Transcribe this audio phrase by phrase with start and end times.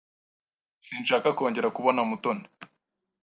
[0.85, 2.45] Sinshaka kongera kubona Mutoni.